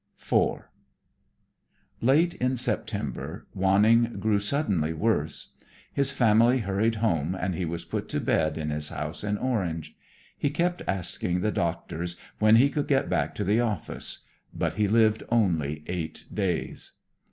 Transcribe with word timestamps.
IV 0.19 0.63
Late 2.01 2.33
in 2.33 2.57
September 2.57 3.45
Wanning 3.53 4.19
grew 4.19 4.39
suddenly 4.39 4.93
worse. 4.93 5.51
His 5.93 6.09
family 6.09 6.57
hurried 6.61 6.95
home, 7.05 7.35
and 7.39 7.53
he 7.53 7.65
was 7.65 7.85
put 7.85 8.09
to 8.09 8.19
bed 8.19 8.57
in 8.57 8.71
his 8.71 8.89
house 8.89 9.23
in 9.23 9.37
Orange. 9.37 9.95
He 10.35 10.49
kept 10.49 10.81
asking 10.87 11.41
the 11.41 11.51
doctors 11.51 12.15
when 12.39 12.55
he 12.55 12.67
could 12.71 12.87
get 12.87 13.09
back 13.11 13.35
to 13.35 13.43
the 13.43 13.59
office, 13.59 14.25
but 14.51 14.73
he 14.73 14.87
lived 14.87 15.21
only 15.29 15.83
eight 15.85 16.25
days. 16.33 16.93